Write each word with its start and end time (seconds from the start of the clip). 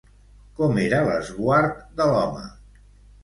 Com 0.59 0.77
era 0.83 1.01
l'esguard 1.09 1.77
de 2.01 2.07
l'home? 2.13 2.47